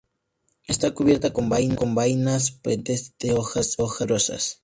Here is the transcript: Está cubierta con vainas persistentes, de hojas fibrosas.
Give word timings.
Está 0.63 0.95
cubierta 0.95 1.31
con 1.31 1.47
vainas 1.49 2.49
persistentes, 2.49 3.13
de 3.19 3.33
hojas 3.33 3.75
fibrosas. 3.75 4.59